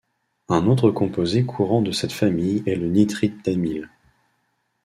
Un 0.49 0.65
autre 0.65 0.89
composé 0.89 1.45
courant 1.45 1.83
de 1.83 1.91
cette 1.91 2.11
famille 2.11 2.63
est 2.65 2.73
le 2.73 2.87
nitrite 2.87 3.45
d'amyle. 3.45 3.87